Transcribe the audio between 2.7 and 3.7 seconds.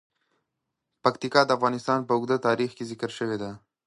کې ذکر شوی دی.